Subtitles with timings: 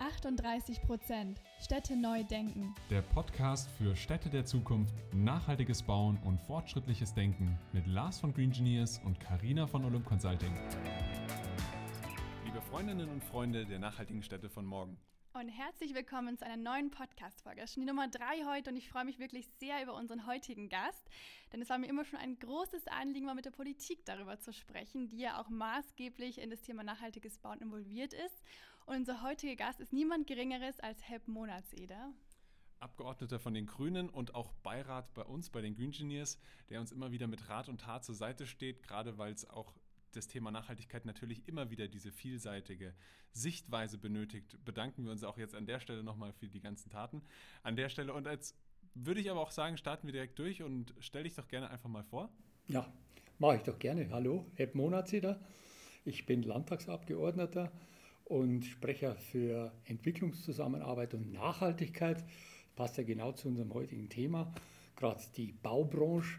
[0.00, 1.40] 38 Prozent.
[1.60, 2.74] Städte neu denken.
[2.90, 8.50] Der Podcast für Städte der Zukunft, nachhaltiges Bauen und fortschrittliches Denken mit Lars von Green
[8.50, 10.52] Engineers und Karina von Olymp Consulting.
[12.44, 14.98] Liebe Freundinnen und Freunde der nachhaltigen Städte von morgen
[15.40, 17.68] und herzlich willkommen zu einer neuen Podcast-Folge.
[17.68, 21.10] Schon die Nummer drei heute und ich freue mich wirklich sehr über unseren heutigen Gast,
[21.52, 24.54] denn es war mir immer schon ein großes Anliegen, mal mit der Politik darüber zu
[24.54, 28.42] sprechen, die ja auch maßgeblich in das Thema nachhaltiges Bauen involviert ist.
[28.86, 32.12] Und unser heutiger Gast ist niemand Geringeres als Help Monatseder.
[32.78, 36.38] Abgeordneter von den Grünen und auch Beirat bei uns, bei den Green Engineers,
[36.70, 39.74] der uns immer wieder mit Rat und Tat zur Seite steht, gerade weil es auch
[40.12, 42.94] das Thema Nachhaltigkeit natürlich immer wieder diese vielseitige
[43.32, 47.22] Sichtweise benötigt, bedanken wir uns auch jetzt an der Stelle nochmal für die ganzen Taten.
[47.64, 48.54] An der Stelle und als
[48.94, 51.88] würde ich aber auch sagen, starten wir direkt durch und stell dich doch gerne einfach
[51.88, 52.30] mal vor.
[52.68, 52.90] Ja,
[53.40, 54.08] mache ich doch gerne.
[54.12, 55.40] Hallo, Ed Monatseder.
[56.04, 57.72] Ich bin Landtagsabgeordneter
[58.26, 62.24] und Sprecher für Entwicklungszusammenarbeit und Nachhaltigkeit.
[62.74, 64.52] Passt ja genau zu unserem heutigen Thema.
[64.96, 66.38] Gerade die Baubranche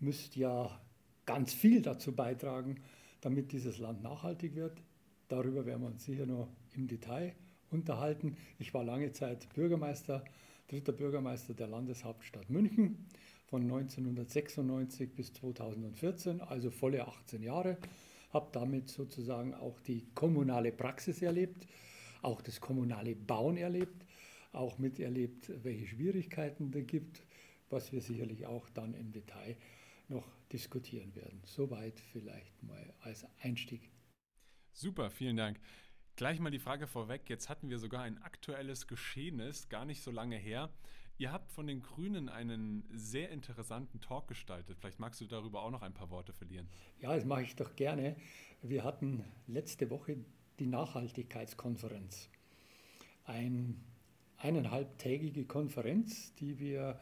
[0.00, 0.80] müsste ja
[1.24, 2.80] ganz viel dazu beitragen,
[3.20, 4.82] damit dieses Land nachhaltig wird.
[5.28, 7.34] Darüber werden wir uns sicher noch im Detail
[7.70, 8.36] unterhalten.
[8.58, 10.24] Ich war lange Zeit Bürgermeister,
[10.68, 13.06] dritter Bürgermeister der Landeshauptstadt München
[13.46, 17.78] von 1996 bis 2014, also volle 18 Jahre.
[18.32, 21.66] Habe damit sozusagen auch die kommunale Praxis erlebt,
[22.22, 24.06] auch das kommunale Bauen erlebt,
[24.52, 27.22] auch miterlebt, welche Schwierigkeiten da gibt,
[27.70, 29.56] was wir sicherlich auch dann im Detail
[30.08, 31.40] noch diskutieren werden.
[31.44, 33.90] Soweit vielleicht mal als Einstieg.
[34.72, 35.58] Super, vielen Dank.
[36.16, 37.28] Gleich mal die Frage vorweg.
[37.28, 40.70] Jetzt hatten wir sogar ein aktuelles Geschehnis, gar nicht so lange her.
[41.18, 44.78] Ihr habt von den Grünen einen sehr interessanten Talk gestaltet.
[44.80, 46.68] Vielleicht magst du darüber auch noch ein paar Worte verlieren.
[47.00, 48.16] Ja, das mache ich doch gerne.
[48.62, 50.16] Wir hatten letzte Woche
[50.58, 52.28] die Nachhaltigkeitskonferenz.
[53.24, 53.74] Eine
[54.38, 56.98] eineinhalbtägige Konferenz, die wir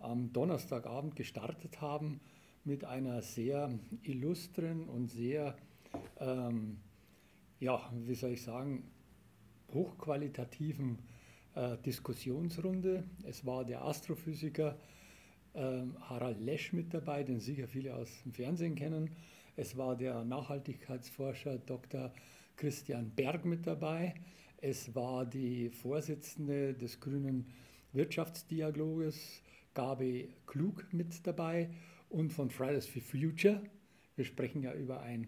[0.00, 2.20] am Donnerstagabend gestartet haben
[2.64, 5.56] mit einer sehr illustren und sehr,
[6.18, 6.78] ähm,
[7.60, 8.90] ja, wie soll ich sagen,
[9.72, 10.98] hochqualitativen
[11.54, 13.04] äh, Diskussionsrunde.
[13.24, 14.78] Es war der Astrophysiker
[15.54, 19.10] äh, Harald Lesch mit dabei, den sicher viele aus dem Fernsehen kennen.
[19.56, 22.12] Es war der Nachhaltigkeitsforscher Dr.
[22.56, 24.14] Christian Berg mit dabei.
[24.58, 27.46] Es war die Vorsitzende des Grünen
[27.92, 29.42] Wirtschaftsdialoges,
[29.74, 31.68] Gabi Klug, mit dabei
[32.08, 33.60] und von Fridays for Future.
[34.16, 35.26] Wir sprechen ja über ein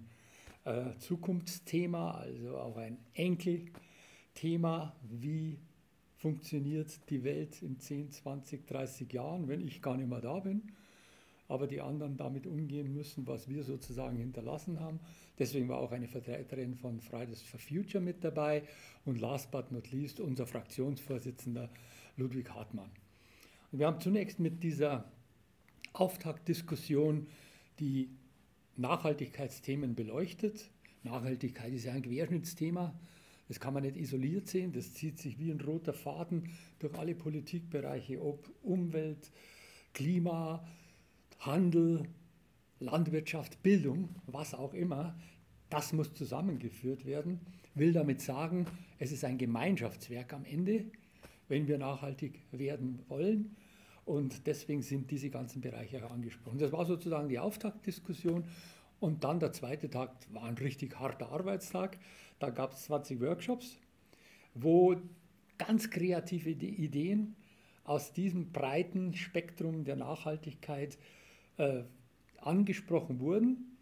[0.65, 4.97] äh, Zukunftsthema, also auch ein Enkelthema.
[5.03, 5.59] Wie
[6.25, 10.63] funktioniert die Welt in 10, 20, 30 Jahren, wenn ich gar nicht mehr da bin?
[11.49, 15.01] aber die anderen damit umgehen müssen, was wir sozusagen hinterlassen haben.
[15.39, 18.63] Deswegen war auch eine Vertreterin von Fridays for Future mit dabei
[19.05, 21.69] und last but not least unser Fraktionsvorsitzender
[22.17, 22.91] Ludwig Hartmann.
[23.73, 25.05] Und wir haben zunächst mit dieser
[25.93, 27.27] Auftaktdiskussion
[27.79, 28.09] die
[28.77, 30.71] Nachhaltigkeitsthemen beleuchtet.
[31.03, 32.95] Nachhaltigkeit ist ja ein Querschnittsthema.
[33.49, 34.73] Das kann man nicht isoliert sehen.
[34.73, 39.31] Das zieht sich wie ein roter Faden durch alle Politikbereiche, ob Umwelt,
[39.93, 40.67] Klima,
[41.41, 42.05] Handel,
[42.81, 45.17] Landwirtschaft, Bildung, was auch immer.
[45.69, 47.41] Das muss zusammengeführt werden.
[47.75, 48.67] Will damit sagen,
[48.99, 50.87] es ist ein Gemeinschaftswerk am Ende,
[51.49, 53.57] wenn wir nachhaltig werden wollen.
[54.05, 56.59] Und deswegen sind diese ganzen Bereiche angesprochen.
[56.59, 58.45] Das war sozusagen die Auftaktdiskussion.
[59.05, 61.99] Und dann der zweite Tag war ein richtig harter Arbeitstag.
[62.39, 63.79] Da gab es 20 Workshops,
[64.55, 64.97] wo
[65.59, 67.37] ganz kreative Ideen
[67.85, 70.97] aus diesem breiten Spektrum der Nachhaltigkeit
[71.59, 71.83] äh,
[72.41, 73.77] angesprochen wurden.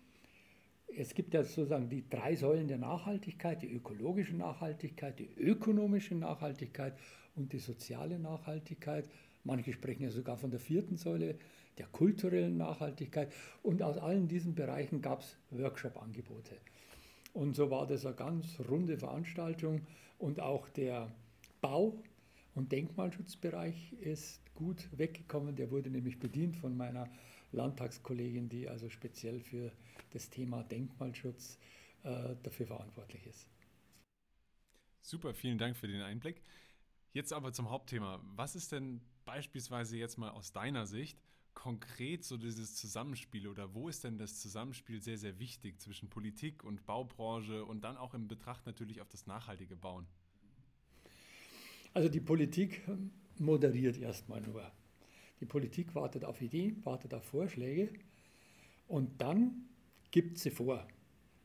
[0.89, 6.99] Es gibt ja sozusagen die drei Säulen der Nachhaltigkeit, die ökologische Nachhaltigkeit, die ökonomische Nachhaltigkeit
[7.37, 9.09] und die soziale Nachhaltigkeit.
[9.45, 11.39] Manche sprechen ja sogar von der vierten Säule,
[11.79, 13.33] der kulturellen Nachhaltigkeit.
[13.63, 16.57] Und aus allen diesen Bereichen gab es Workshop-Angebote.
[17.33, 19.87] Und so war das eine ganz runde Veranstaltung.
[20.19, 21.11] Und auch der
[21.61, 22.03] Bau-
[22.55, 25.57] und Denkmalschutzbereich ist gut weggekommen.
[25.57, 27.09] Der wurde nämlich bedient von meiner
[27.53, 29.73] Landtagskollegin, die also speziell für
[30.13, 31.59] das Thema Denkmalschutz
[32.05, 33.49] äh, dafür verantwortlich ist.
[35.01, 36.43] Super, vielen Dank für den Einblick.
[37.13, 38.21] Jetzt aber zum Hauptthema.
[38.37, 41.19] Was ist denn beispielsweise jetzt mal aus deiner Sicht
[41.55, 46.65] konkret so dieses Zusammenspiel oder wo ist denn das Zusammenspiel sehr, sehr wichtig zwischen Politik
[46.65, 50.07] und Baubranche und dann auch im Betracht natürlich auf das nachhaltige Bauen?
[51.93, 52.83] Also die Politik
[53.39, 54.73] moderiert erstmal nur.
[55.41, 57.93] Die Politik wartet auf Ideen, wartet auf Vorschläge
[58.89, 59.69] und dann
[60.11, 60.89] gibt sie vor.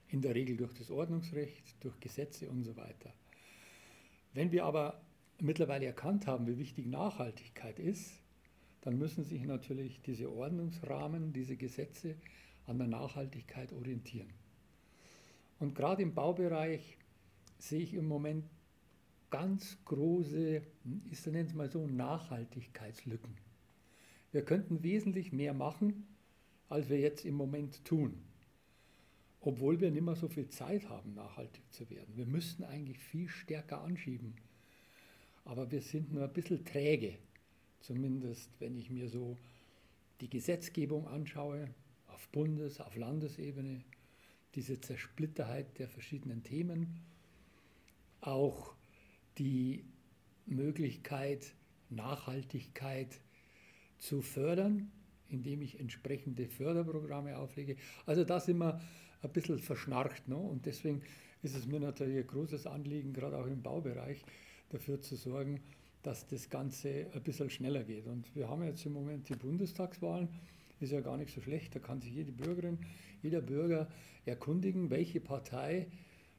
[0.09, 3.13] In der Regel durch das Ordnungsrecht, durch Gesetze und so weiter.
[4.33, 5.01] Wenn wir aber
[5.41, 8.21] mittlerweile erkannt haben, wie wichtig Nachhaltigkeit ist,
[8.81, 12.15] dann müssen sich natürlich diese Ordnungsrahmen, diese Gesetze
[12.65, 14.29] an der Nachhaltigkeit orientieren.
[15.59, 16.97] Und gerade im Baubereich
[17.57, 18.45] sehe ich im Moment
[19.29, 20.61] ganz große,
[21.09, 23.35] ich nenne es mal so, Nachhaltigkeitslücken.
[24.31, 26.07] Wir könnten wesentlich mehr machen,
[26.69, 28.21] als wir jetzt im Moment tun.
[29.39, 32.15] Obwohl wir nicht mehr so viel Zeit haben, nachhaltig zu werden.
[32.15, 34.35] Wir müssten eigentlich viel stärker anschieben.
[35.47, 37.17] Aber wir sind nur ein bisschen träge.
[37.79, 39.37] Zumindest wenn ich mir so
[40.19, 41.69] die Gesetzgebung anschaue,
[42.07, 43.81] auf Bundes-, auf Landesebene,
[44.55, 46.99] diese Zersplitterheit der verschiedenen Themen,
[48.19, 48.75] auch
[49.37, 49.85] die
[50.45, 51.53] Möglichkeit,
[51.89, 53.21] Nachhaltigkeit
[53.99, 54.91] zu fördern,
[55.29, 57.77] indem ich entsprechende Förderprogramme auflege.
[58.05, 58.81] Also da sind wir
[59.21, 60.27] ein bisschen verschnarcht.
[60.27, 60.35] Ne?
[60.35, 61.03] Und deswegen
[61.41, 64.25] ist es mir natürlich ein großes Anliegen, gerade auch im Baubereich,
[64.69, 65.61] dafür zu sorgen,
[66.03, 68.07] dass das Ganze ein bisschen schneller geht.
[68.07, 70.29] Und wir haben jetzt im Moment die Bundestagswahlen,
[70.79, 72.79] ist ja gar nicht so schlecht, da kann sich jede Bürgerin,
[73.21, 73.89] jeder Bürger
[74.25, 75.87] erkundigen, welche Partei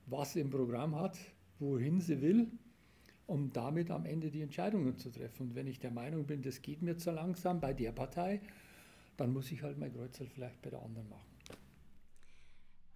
[0.06, 1.18] was im Programm hat,
[1.58, 2.50] wohin sie will,
[3.26, 5.48] um damit am Ende die Entscheidungen zu treffen.
[5.48, 8.40] Und wenn ich der Meinung bin, das geht mir zu langsam bei der Partei,
[9.16, 11.28] dann muss ich halt mein Kreuzel vielleicht bei der anderen machen.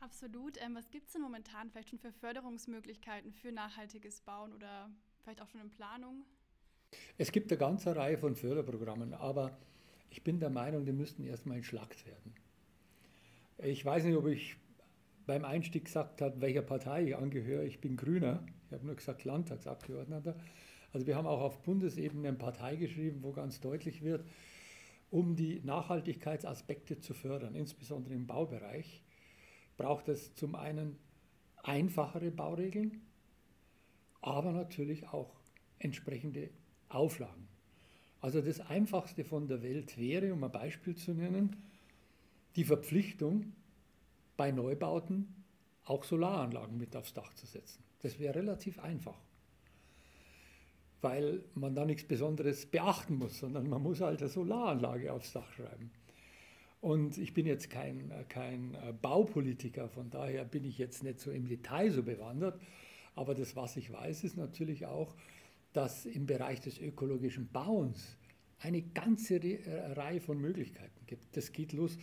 [0.01, 0.61] Absolut.
[0.63, 4.91] Ähm, was gibt es denn momentan vielleicht schon für Förderungsmöglichkeiten für nachhaltiges Bauen oder
[5.23, 6.25] vielleicht auch schon in Planung?
[7.17, 9.57] Es gibt eine ganze Reihe von Förderprogrammen, aber
[10.11, 12.35] ich bin der Meinung, die müssten erstmal entschlackt werden.
[13.59, 14.57] Ich weiß nicht, ob ich
[15.27, 17.65] beim Einstieg gesagt habe, welcher Partei ich angehöre.
[17.65, 18.45] Ich bin Grüner.
[18.67, 20.37] Ich habe nur gesagt Landtagsabgeordneter.
[20.93, 24.27] Also wir haben auch auf Bundesebene eine Partei geschrieben, wo ganz deutlich wird,
[25.11, 29.03] um die Nachhaltigkeitsaspekte zu fördern, insbesondere im Baubereich,
[29.77, 30.99] braucht es zum einen
[31.63, 33.01] einfachere Bauregeln,
[34.23, 35.35] aber natürlich auch
[35.79, 36.49] entsprechende
[36.89, 37.49] Auflagen.
[38.21, 41.57] Also das Einfachste von der Welt wäre, um ein Beispiel zu nennen,
[42.57, 43.53] die Verpflichtung,
[44.37, 45.35] bei Neubauten
[45.85, 47.83] auch Solaranlagen mit aufs Dach zu setzen.
[48.01, 49.19] Das wäre relativ einfach,
[51.01, 55.53] weil man da nichts Besonderes beachten muss, sondern man muss halt eine Solaranlage aufs Dach
[55.53, 55.91] schreiben.
[56.81, 61.47] Und ich bin jetzt kein, kein Baupolitiker, von daher bin ich jetzt nicht so im
[61.47, 62.61] Detail so bewandert.
[63.15, 65.15] Aber das, was ich weiß, ist natürlich auch,
[65.73, 68.17] dass im Bereich des ökologischen Bauens
[68.59, 69.41] eine ganze
[69.97, 71.37] Reihe von Möglichkeiten gibt.
[71.37, 71.99] Das geht los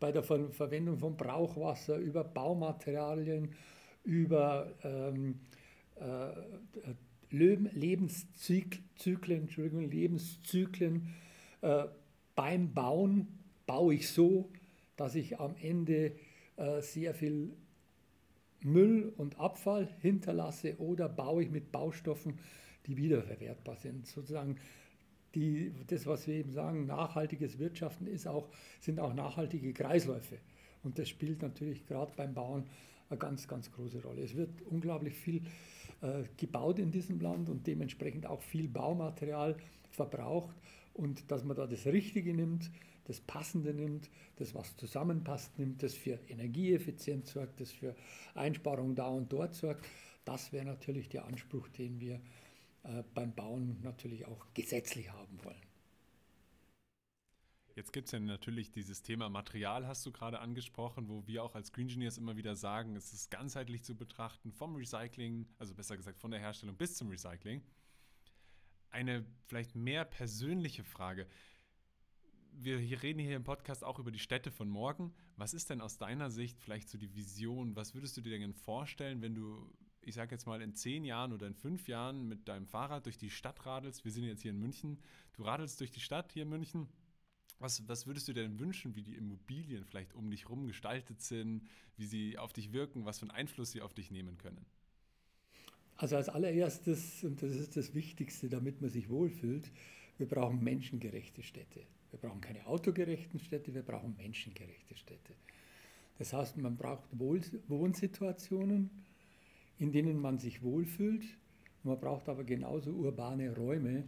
[0.00, 3.54] bei der Ver Verwendung von Brauchwasser über Baumaterialien,
[4.02, 5.40] über ähm,
[5.96, 6.30] äh,
[7.30, 11.14] Lebenszyklen, Entschuldigung, Lebenszyklen.
[11.60, 11.84] Äh,
[12.34, 13.28] beim Bauen
[13.66, 14.50] baue ich so,
[14.96, 16.16] dass ich am Ende
[16.56, 17.52] äh, sehr viel
[18.62, 22.38] Müll und Abfall hinterlasse oder baue ich mit Baustoffen,
[22.86, 24.06] die wiederverwertbar sind.
[24.06, 24.56] Sozusagen
[25.34, 28.48] die, das, was wir eben sagen, nachhaltiges Wirtschaften ist auch,
[28.80, 30.38] sind auch nachhaltige Kreisläufe.
[30.82, 32.64] Und das spielt natürlich gerade beim Bauen
[33.08, 34.22] eine ganz, ganz große Rolle.
[34.22, 35.42] Es wird unglaublich viel
[36.36, 39.56] gebaut in diesem Land und dementsprechend auch viel Baumaterial
[39.90, 40.56] verbraucht.
[40.94, 42.70] Und dass man da das Richtige nimmt,
[43.04, 47.94] das Passende nimmt, das, was zusammenpasst, nimmt, das für Energieeffizienz sorgt, das für
[48.34, 49.86] Einsparung da und dort sorgt,
[50.24, 52.20] das wäre natürlich der Anspruch, den wir
[52.84, 55.69] äh, beim Bauen natürlich auch gesetzlich haben wollen.
[57.76, 61.54] Jetzt gibt es ja natürlich dieses Thema Material, hast du gerade angesprochen, wo wir auch
[61.54, 65.96] als Green Engineers immer wieder sagen, es ist ganzheitlich zu betrachten, vom Recycling, also besser
[65.96, 67.62] gesagt von der Herstellung bis zum Recycling.
[68.90, 71.28] Eine vielleicht mehr persönliche Frage.
[72.52, 75.14] Wir reden hier im Podcast auch über die Städte von morgen.
[75.36, 77.76] Was ist denn aus deiner Sicht vielleicht so die Vision?
[77.76, 79.72] Was würdest du dir denn vorstellen, wenn du
[80.02, 83.18] ich sage jetzt mal, in zehn Jahren oder in fünf Jahren mit deinem Fahrrad durch
[83.18, 84.98] die Stadt radelst, wir sind jetzt hier in München,
[85.34, 86.88] du radelst durch die Stadt hier in München,
[87.60, 91.68] was, was würdest du denn wünschen, wie die Immobilien vielleicht um dich herum gestaltet sind,
[91.96, 94.64] wie sie auf dich wirken, was für einen Einfluss sie auf dich nehmen können?
[95.96, 99.70] Also als allererstes, und das ist das Wichtigste, damit man sich wohlfühlt,
[100.16, 101.82] wir brauchen menschengerechte Städte.
[102.10, 105.34] Wir brauchen keine autogerechten Städte, wir brauchen menschengerechte Städte.
[106.18, 108.90] Das heißt, man braucht Wohnsituationen,
[109.78, 111.24] in denen man sich wohlfühlt.
[111.82, 114.04] Man braucht aber genauso urbane Räume,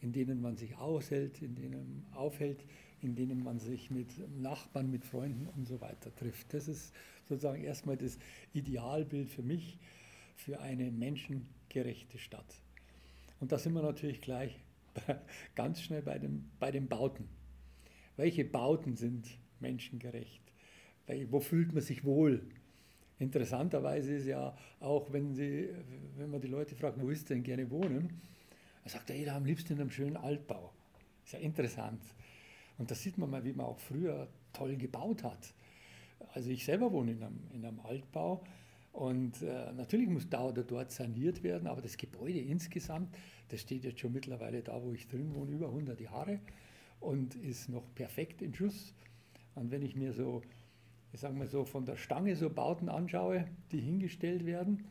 [0.00, 2.64] in denen man sich aushält, in denen man aufhält,
[3.00, 4.08] in denen man sich mit
[4.40, 6.52] Nachbarn, mit Freunden und so weiter trifft.
[6.54, 6.94] Das ist
[7.28, 8.18] sozusagen erstmal das
[8.52, 9.78] Idealbild für mich,
[10.34, 12.62] für eine menschengerechte Stadt.
[13.40, 14.64] Und da sind wir natürlich gleich
[15.54, 17.28] ganz schnell bei, dem, bei den Bauten.
[18.16, 19.26] Welche Bauten sind
[19.60, 20.42] menschengerecht?
[21.30, 22.42] Wo fühlt man sich wohl?
[23.18, 25.70] Interessanterweise ist ja auch, wenn, sie,
[26.16, 28.20] wenn man die Leute fragt, wo ist denn gerne wohnen,
[28.86, 30.72] dann sagt ja jeder am liebsten in einem schönen Altbau.
[31.24, 32.00] Ist ja interessant.
[32.78, 35.54] Und da sieht man mal, wie man auch früher toll gebaut hat.
[36.34, 38.44] Also ich selber wohne in einem, in einem Altbau
[38.92, 43.12] und äh, natürlich muss da oder dort saniert werden, aber das Gebäude insgesamt,
[43.48, 46.38] das steht jetzt schon mittlerweile da, wo ich drin wohne, über 100 Jahre
[47.00, 48.94] und ist noch perfekt in Schuss.
[49.56, 50.42] Und wenn ich mir so,
[51.12, 54.84] ich sage mal so, von der Stange so Bauten anschaue, die hingestellt werden,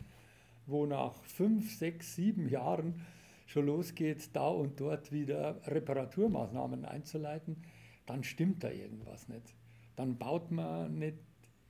[0.67, 3.05] wo nach fünf, sechs, sieben Jahren
[3.45, 7.57] schon losgeht, da und dort wieder Reparaturmaßnahmen einzuleiten,
[8.05, 9.55] dann stimmt da irgendwas nicht.
[9.95, 11.17] Dann baut man nicht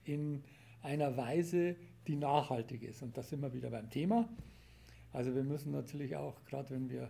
[0.04, 0.44] in
[0.82, 1.76] einer Weise,
[2.08, 3.02] die nachhaltig ist.
[3.02, 4.30] Und da sind wir wieder beim Thema.
[5.12, 7.10] Also wir müssen natürlich auch, gerade wenn wir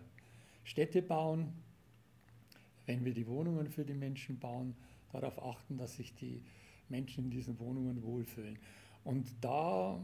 [0.63, 1.53] Städte bauen,
[2.85, 4.75] wenn wir die Wohnungen für die Menschen bauen,
[5.11, 6.41] darauf achten, dass sich die
[6.89, 8.59] Menschen in diesen Wohnungen wohlfühlen.
[9.03, 9.99] Und da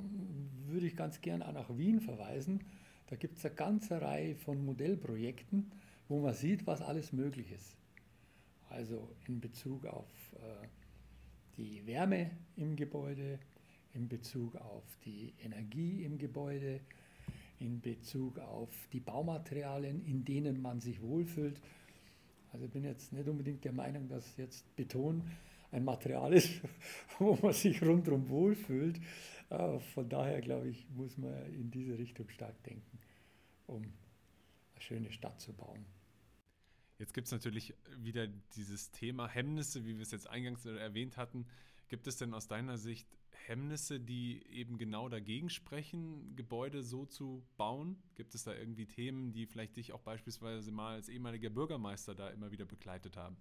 [0.68, 2.63] würde ich ganz gern auch nach Wien verweisen.
[3.12, 5.70] Da gibt es eine ganze Reihe von Modellprojekten,
[6.08, 7.75] wo man sieht, was alles möglich ist.
[8.70, 10.68] Also in Bezug auf äh,
[11.58, 13.38] die Wärme im Gebäude,
[13.94, 16.80] in Bezug auf die Energie im Gebäude,
[17.60, 21.60] in Bezug auf die Baumaterialien, in denen man sich wohlfühlt.
[22.53, 25.30] Also ich bin jetzt nicht unbedingt der Meinung, dass jetzt Beton
[25.74, 26.62] ein Material ist,
[27.20, 29.01] wo man sich rundherum wohlfühlt.
[29.93, 33.00] Von daher glaube ich, muss man in diese Richtung stark denken,
[33.67, 35.86] um eine schöne Stadt zu bauen.
[37.00, 41.46] Jetzt gibt es natürlich wieder dieses Thema Hemmnisse, wie wir es jetzt eingangs erwähnt hatten.
[41.89, 43.08] Gibt es denn aus deiner Sicht
[43.48, 47.98] Hemmnisse, die eben genau dagegen sprechen, Gebäude so zu bauen?
[48.15, 52.29] Gibt es da irgendwie Themen, die vielleicht dich auch beispielsweise mal als ehemaliger Bürgermeister da
[52.29, 53.36] immer wieder begleitet haben?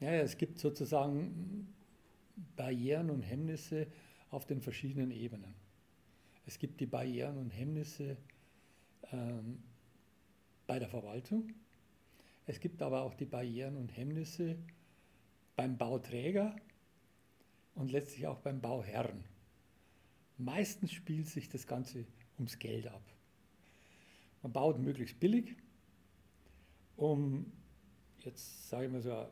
[0.00, 1.74] Ja, es gibt sozusagen
[2.54, 3.88] Barrieren und Hemmnisse
[4.30, 5.54] auf den verschiedenen Ebenen.
[6.46, 8.16] Es gibt die Barrieren und Hemmnisse
[9.12, 9.62] ähm,
[10.66, 11.52] bei der Verwaltung.
[12.46, 14.56] Es gibt aber auch die Barrieren und Hemmnisse
[15.56, 16.54] beim Bauträger
[17.74, 19.24] und letztlich auch beim Bauherrn.
[20.38, 22.06] Meistens spielt sich das Ganze
[22.38, 23.02] ums Geld ab.
[24.42, 25.56] Man baut möglichst billig,
[26.96, 27.52] um
[28.20, 29.26] jetzt sage ich mal so ein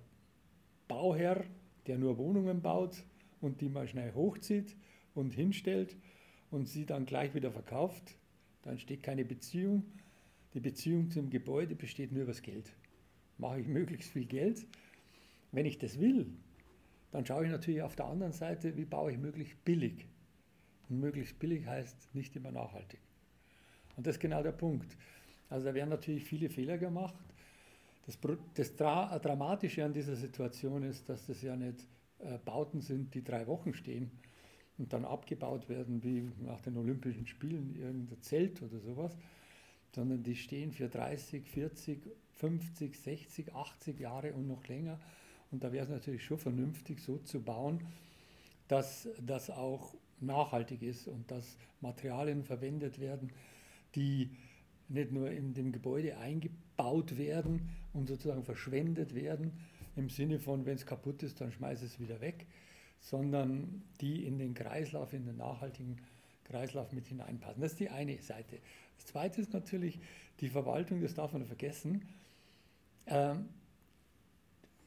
[0.89, 1.45] Bauherr,
[1.87, 2.97] der nur Wohnungen baut
[3.45, 4.75] und die mal schnell hochzieht
[5.15, 5.97] und hinstellt
[6.51, 8.17] und sie dann gleich wieder verkauft,
[8.63, 9.85] dann entsteht keine Beziehung.
[10.55, 12.73] Die Beziehung zum Gebäude besteht nur über das Geld.
[13.39, 14.67] Mache ich möglichst viel Geld.
[15.53, 16.27] Wenn ich das will,
[17.11, 20.07] dann schaue ich natürlich auf der anderen Seite, wie baue ich möglichst billig.
[20.89, 23.01] Und möglichst billig heißt nicht immer nachhaltig.
[23.97, 24.97] Und das ist genau der Punkt.
[25.51, 27.15] Also da werden natürlich viele Fehler gemacht.
[28.07, 28.19] Das,
[28.55, 31.87] das Dra Dramatische an dieser Situation ist, dass das ja nicht
[32.45, 34.11] Bauten sind, die drei Wochen stehen
[34.79, 39.17] und dann abgebaut werden wie nach den Olympischen Spielen irgendein Zelt oder sowas,
[39.95, 44.99] sondern die stehen für 30, 40, 50, 60, 80 Jahre und noch länger.
[45.51, 47.81] Und da wäre es natürlich schon vernünftig, so zu bauen,
[48.67, 53.31] dass das auch nachhaltig ist und dass Materialien verwendet werden,
[53.95, 54.31] die
[54.89, 59.53] nicht nur in dem Gebäude eingebaut werden und sozusagen verschwendet werden,
[59.97, 62.47] im Sinne von, wenn es kaputt ist, dann schmeiße es wieder weg,
[63.01, 65.99] sondern die in den Kreislauf, in den nachhaltigen
[66.45, 67.63] Kreislauf mit hineinpassen.
[67.63, 68.59] Das ist die eine Seite.
[68.97, 69.99] Das zweite ist natürlich
[70.41, 72.03] die Verwaltung, das darf man vergessen.
[73.07, 73.49] Ähm,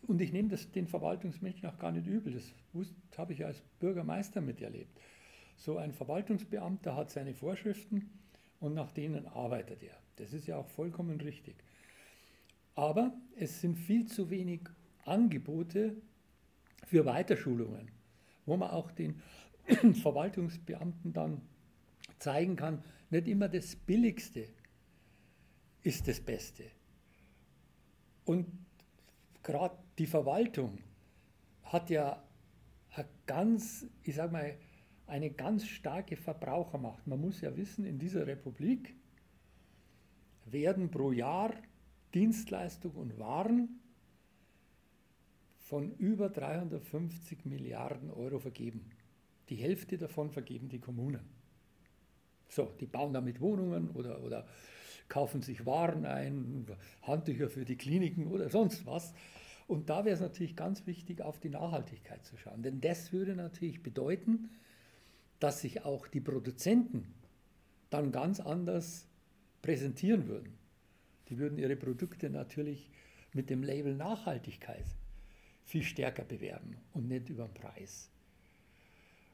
[0.08, 2.34] und ich nehme das den Verwaltungsmenschen auch gar nicht übel.
[2.34, 2.54] Das
[3.18, 4.98] habe ich als Bürgermeister miterlebt.
[5.58, 8.10] So ein Verwaltungsbeamter hat seine Vorschriften
[8.60, 9.98] und nach denen arbeitet er.
[10.16, 11.56] Das ist ja auch vollkommen richtig.
[12.76, 14.62] Aber es sind viel zu wenig
[15.08, 15.96] Angebote
[16.86, 17.92] für Weiterschulungen,
[18.46, 19.22] wo man auch den
[20.02, 21.42] Verwaltungsbeamten dann
[22.20, 24.48] zeigen kann, nicht immer das Billigste
[25.84, 26.66] ist das Beste.
[28.26, 28.46] Und
[29.44, 30.80] gerade die Verwaltung
[31.64, 32.22] hat ja
[32.92, 34.58] eine ganz, ich sag mal,
[35.06, 37.08] eine ganz starke Verbrauchermacht.
[37.08, 38.96] Man muss ja wissen, in dieser Republik
[40.46, 41.54] werden pro Jahr
[42.14, 43.80] Dienstleistungen und Waren
[45.68, 48.90] von über 350 Milliarden Euro vergeben.
[49.50, 51.26] Die Hälfte davon vergeben die Kommunen.
[52.48, 54.48] So, die bauen damit Wohnungen oder, oder
[55.10, 56.66] kaufen sich Waren ein,
[57.02, 59.14] Handtücher für die Kliniken oder sonst was.
[59.68, 62.64] Und da wäre es natürlich ganz wichtig, auf die Nachhaltigkeit zu schauen.
[62.64, 64.50] Denn das würde natürlich bedeuten,
[65.42, 67.14] dass sich auch die Produzenten
[67.90, 69.06] dann ganz anders
[69.62, 70.58] präsentieren würden.
[71.28, 72.90] Die würden ihre Produkte natürlich
[73.34, 74.86] mit dem Label Nachhaltigkeit
[75.68, 78.10] viel stärker bewerben und nicht über den Preis.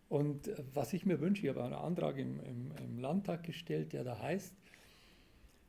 [0.10, 3.94] Und äh, was ich mir wünsche, ich habe einen Antrag im, im, im Landtag gestellt,
[3.94, 4.54] der da heißt,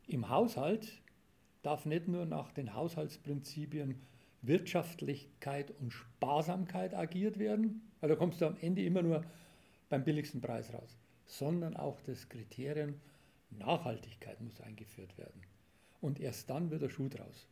[0.06, 1.02] im Haushalt
[1.62, 4.00] darf nicht nur nach den Haushaltsprinzipien
[4.42, 9.24] Wirtschaftlichkeit und Sparsamkeit agiert werden, weil da kommst du am Ende immer nur
[9.88, 13.00] beim billigsten Preis raus, sondern auch das Kriterium
[13.50, 15.42] Nachhaltigkeit muss eingeführt werden.
[16.00, 17.46] Und erst dann wird der Schuh draus.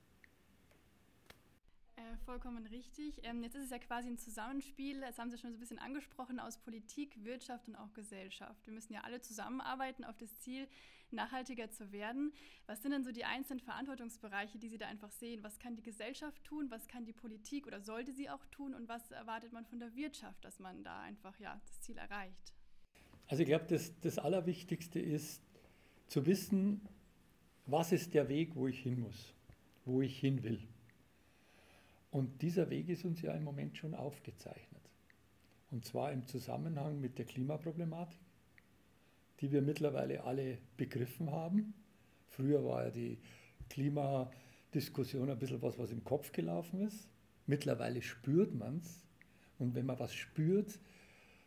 [2.12, 3.20] Äh, vollkommen richtig.
[3.22, 5.78] Ähm, jetzt ist es ja quasi ein Zusammenspiel, das haben Sie schon so ein bisschen
[5.78, 8.66] angesprochen, aus Politik, Wirtschaft und auch Gesellschaft.
[8.66, 10.66] Wir müssen ja alle zusammenarbeiten auf das Ziel,
[11.10, 12.32] nachhaltiger zu werden.
[12.66, 15.42] Was sind denn so die einzelnen Verantwortungsbereiche, die Sie da einfach sehen?
[15.42, 16.70] Was kann die Gesellschaft tun?
[16.70, 18.74] Was kann die Politik oder sollte sie auch tun?
[18.74, 22.54] Und was erwartet man von der Wirtschaft, dass man da einfach ja, das Ziel erreicht?
[23.26, 25.42] Also ich glaube, das, das Allerwichtigste ist
[26.08, 26.80] zu wissen,
[27.66, 29.34] was ist der Weg, wo ich hin muss,
[29.84, 30.66] wo ich hin will.
[32.12, 34.82] Und dieser Weg ist uns ja im Moment schon aufgezeichnet.
[35.70, 38.20] Und zwar im Zusammenhang mit der Klimaproblematik,
[39.40, 41.72] die wir mittlerweile alle begriffen haben.
[42.28, 43.18] Früher war ja die
[43.70, 47.08] Klimadiskussion ein bisschen was, was im Kopf gelaufen ist.
[47.46, 49.06] Mittlerweile spürt man es.
[49.58, 50.78] Und wenn man was spürt,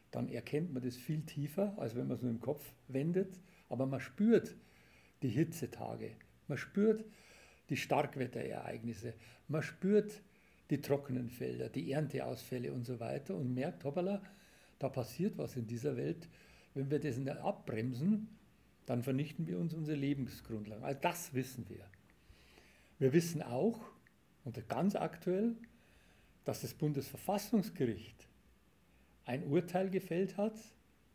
[0.09, 3.39] dann erkennt man das viel tiefer, als wenn man es nur im Kopf wendet.
[3.69, 4.55] Aber man spürt
[5.21, 6.15] die Hitzetage,
[6.47, 7.05] man spürt
[7.69, 9.13] die Starkwetterereignisse,
[9.47, 10.23] man spürt
[10.69, 14.21] die trockenen Felder, die Ernteausfälle und so weiter und merkt, hoppala,
[14.79, 16.27] da passiert was in dieser Welt,
[16.73, 18.27] wenn wir das abbremsen,
[18.85, 20.83] dann vernichten wir uns unsere Lebensgrundlagen.
[20.83, 21.85] Also das wissen wir.
[22.99, 23.79] Wir wissen auch,
[24.43, 25.55] und ganz aktuell,
[26.43, 28.27] dass das Bundesverfassungsgericht
[29.25, 30.53] ein Urteil gefällt hat,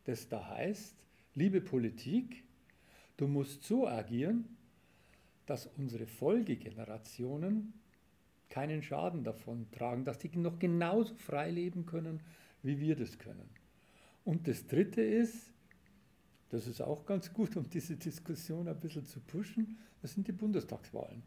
[0.05, 0.97] das da heißt,
[1.35, 2.43] liebe Politik,
[3.17, 4.57] du musst so agieren,
[5.47, 7.73] dass unsere Folgegenerationen
[8.51, 12.21] keinen Schaden davon tragen, dass die noch genauso frei leben können,
[12.63, 13.49] wie wir das können.
[14.25, 15.53] Und das Dritte ist,
[16.51, 20.33] das ist auch ganz gut, um diese Diskussion ein bisschen zu pushen, das sind die
[20.33, 21.23] Bundestagswahlen.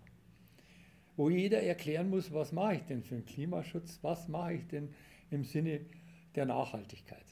[1.15, 4.89] Wo jeder erklären muss, was mache ich denn für den Klimaschutz, was mache ich denn
[5.31, 5.81] im Sinne
[6.36, 7.25] der Nachhaltigkeit.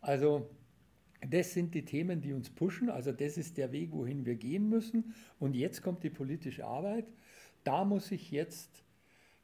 [0.00, 0.48] Also
[1.28, 4.68] das sind die Themen, die uns pushen, also das ist der Weg, wohin wir gehen
[4.68, 5.14] müssen.
[5.38, 7.06] Und jetzt kommt die politische Arbeit.
[7.64, 8.84] Da muss ich jetzt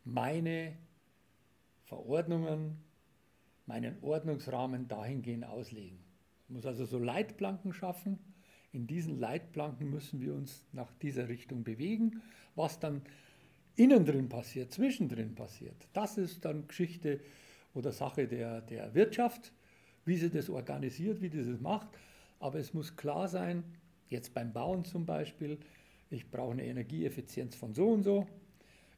[0.05, 0.77] meine
[1.85, 2.79] Verordnungen,
[3.67, 5.99] meinen Ordnungsrahmen dahingehend auslegen.
[6.45, 8.19] Ich muss also so Leitplanken schaffen.
[8.73, 12.23] In diesen Leitplanken müssen wir uns nach dieser Richtung bewegen.
[12.55, 13.03] Was dann
[13.77, 17.21] innen drin passiert, zwischendrin passiert, das ist dann Geschichte
[17.75, 19.53] oder Sache der, der Wirtschaft,
[20.05, 21.89] wie sie das organisiert, wie sie das macht.
[22.39, 23.65] Aber es muss klar sein,
[24.09, 25.59] jetzt beim Bauen zum Beispiel,
[26.11, 28.27] ich brauche eine Energieeffizienz von so und so,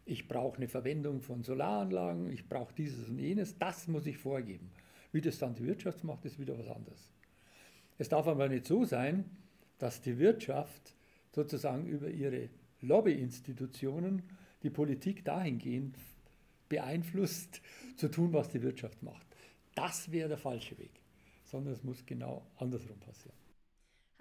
[0.05, 4.71] ich brauche eine Verwendung von Solaranlagen, ich brauche dieses und jenes, das muss ich vorgeben.
[5.13, 7.11] Wie das dann die Wirtschaft macht, ist wieder was anderes.
[7.99, 9.25] Es darf aber nicht so sein,
[9.79, 10.95] dass die Wirtschaft
[11.33, 14.23] sozusagen über ihre Lobbyinstitutionen
[14.63, 15.97] die Politik dahingehend
[16.69, 17.61] beeinflusst,
[17.97, 19.27] zu tun, was die Wirtschaft macht.
[19.75, 21.01] Das wäre der falsche Weg,
[21.45, 23.37] sondern es muss genau andersrum passieren.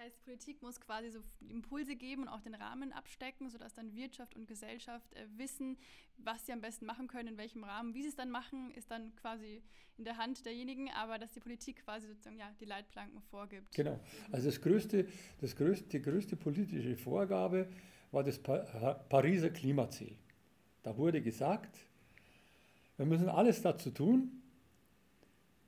[0.05, 4.35] Heißt, Politik muss quasi so Impulse geben und auch den Rahmen abstecken, sodass dann Wirtschaft
[4.35, 5.77] und Gesellschaft äh, wissen,
[6.17, 7.95] was sie am besten machen können, in welchem Rahmen.
[7.95, 9.63] Wie sie es dann machen, ist dann quasi
[9.97, 13.73] in der Hand derjenigen, aber dass die Politik quasi sozusagen ja, die Leitplanken vorgibt.
[13.73, 13.99] Genau.
[14.31, 15.07] Also das größte,
[15.41, 17.67] das größte, die größte politische Vorgabe
[18.11, 20.15] war das Pariser Klimaziel.
[20.83, 21.79] Da wurde gesagt,
[22.97, 24.43] wir müssen alles dazu tun,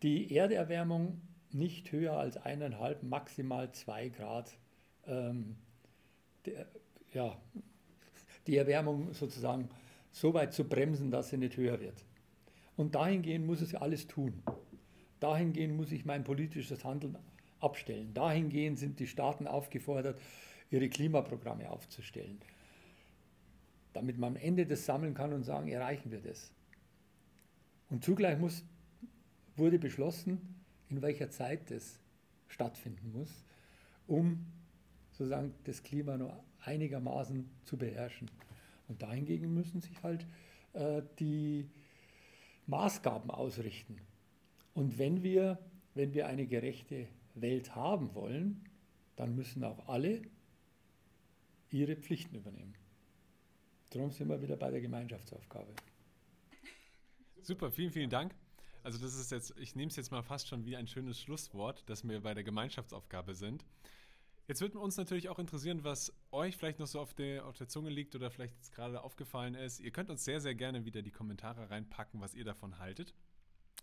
[0.03, 1.21] die Erderwärmung
[1.53, 4.57] nicht höher als eineinhalb, maximal zwei Grad,
[5.05, 5.55] ähm,
[6.45, 6.67] der,
[7.13, 7.37] ja,
[8.47, 9.69] die Erwärmung sozusagen
[10.11, 12.05] so weit zu bremsen, dass sie nicht höher wird.
[12.75, 14.43] Und dahingehend muss es alles tun.
[15.19, 17.17] Dahingehend muss ich mein politisches Handeln
[17.59, 18.13] abstellen.
[18.13, 20.19] Dahingehend sind die Staaten aufgefordert,
[20.69, 22.39] ihre Klimaprogramme aufzustellen,
[23.93, 26.51] damit man am Ende das sammeln kann und sagen, erreichen wir das.
[27.89, 28.63] Und zugleich muss,
[29.55, 30.56] wurde beschlossen,
[30.89, 31.99] in welcher Zeit das
[32.47, 33.45] stattfinden muss,
[34.07, 34.45] um
[35.11, 38.29] sozusagen das Klima nur einigermaßen zu beherrschen.
[38.87, 40.25] Und dahingegen müssen sich halt
[40.73, 41.69] äh, die
[42.67, 43.97] Maßgaben ausrichten.
[44.73, 45.59] Und wenn wir,
[45.95, 48.63] wenn wir eine gerechte Welt haben wollen,
[49.15, 50.21] dann müssen auch alle
[51.71, 52.75] ihre Pflichten übernehmen.
[53.89, 55.73] Darum sind wir wieder bei der Gemeinschaftsaufgabe.
[57.41, 58.35] Super, vielen, vielen Dank.
[58.87, 61.83] Also das ist jetzt, ich nehme es jetzt mal fast schon wie ein schönes Schlusswort,
[61.89, 63.65] dass wir bei der Gemeinschaftsaufgabe sind.
[64.47, 67.67] Jetzt würde uns natürlich auch interessieren, was euch vielleicht noch so auf der, auf der
[67.67, 69.81] Zunge liegt oder vielleicht jetzt gerade aufgefallen ist.
[69.81, 73.13] Ihr könnt uns sehr, sehr gerne wieder die Kommentare reinpacken, was ihr davon haltet.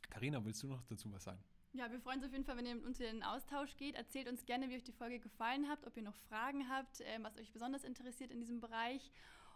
[0.08, 1.44] Karina, willst du noch dazu was sagen?
[1.74, 3.96] Ja, wir freuen uns auf jeden Fall, wenn ihr mit uns in den Austausch geht.
[3.96, 7.18] Erzählt uns gerne, wie euch die Folge gefallen hat, ob ihr noch Fragen habt, äh,
[7.20, 9.10] was euch besonders interessiert in diesem Bereich.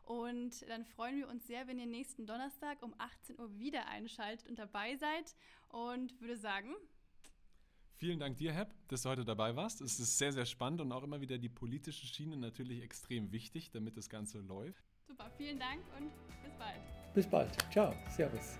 [0.08, 4.48] Und dann freuen wir uns sehr, wenn ihr nächsten Donnerstag um 18 Uhr wieder einschaltet
[4.48, 5.36] und dabei seid.
[5.68, 6.74] Und würde sagen,
[7.96, 9.80] Vielen Dank dir, Hep, dass du heute dabei warst.
[9.80, 13.72] Es ist sehr, sehr spannend und auch immer wieder die politische Schiene natürlich extrem wichtig,
[13.72, 14.84] damit das Ganze läuft.
[15.08, 16.10] Super, vielen Dank und
[16.42, 16.80] bis bald.
[17.12, 17.72] Bis bald.
[17.72, 17.92] Ciao.
[18.08, 18.56] Servus.